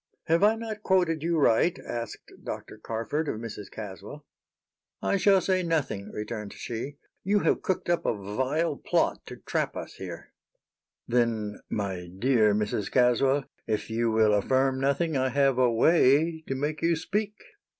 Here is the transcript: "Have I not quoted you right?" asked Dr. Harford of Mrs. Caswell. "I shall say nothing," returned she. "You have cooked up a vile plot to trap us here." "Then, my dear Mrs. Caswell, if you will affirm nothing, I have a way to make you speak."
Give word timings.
"Have 0.23 0.43
I 0.43 0.55
not 0.55 0.81
quoted 0.81 1.21
you 1.21 1.37
right?" 1.37 1.77
asked 1.77 2.31
Dr. 2.43 2.81
Harford 2.83 3.27
of 3.27 3.35
Mrs. 3.35 3.69
Caswell. 3.69 4.25
"I 4.99 5.17
shall 5.17 5.41
say 5.41 5.61
nothing," 5.61 6.09
returned 6.11 6.53
she. 6.53 6.97
"You 7.23 7.41
have 7.41 7.61
cooked 7.61 7.87
up 7.87 8.07
a 8.07 8.15
vile 8.17 8.77
plot 8.77 9.23
to 9.27 9.37
trap 9.37 9.77
us 9.77 9.93
here." 9.97 10.33
"Then, 11.07 11.59
my 11.69 12.07
dear 12.17 12.55
Mrs. 12.55 12.89
Caswell, 12.89 13.45
if 13.67 13.91
you 13.91 14.09
will 14.09 14.33
affirm 14.33 14.79
nothing, 14.81 15.15
I 15.15 15.29
have 15.29 15.59
a 15.59 15.71
way 15.71 16.41
to 16.47 16.55
make 16.55 16.81
you 16.81 16.95
speak." 16.95 17.35